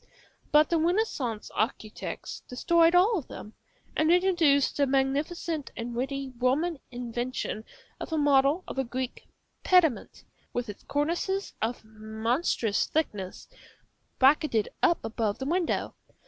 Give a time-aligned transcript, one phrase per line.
[0.51, 3.53] But the Renaissance architects destroyed all of them,
[3.95, 7.65] and introduced the magnificent and witty Roman invention
[7.99, 9.27] of a model of a Greek
[9.63, 13.47] pediment, with its cornices of monstrous thickness,
[14.17, 15.93] bracketed up above the window.